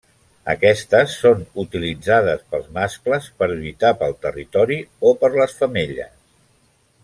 [0.51, 4.81] Aquestes són utilitzades pels mascles per lluitar pel territori
[5.11, 6.15] o per les femelles.